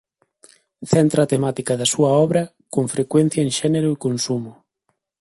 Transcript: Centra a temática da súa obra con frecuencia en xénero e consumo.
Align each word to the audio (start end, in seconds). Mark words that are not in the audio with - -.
Centra 0.91 1.19
a 1.23 1.29
temática 1.33 1.73
da 1.79 1.87
súa 1.93 2.11
obra 2.25 2.43
con 2.73 2.85
frecuencia 2.95 3.43
en 3.45 3.51
xénero 3.59 3.87
e 3.91 4.01
consumo. 4.05 4.51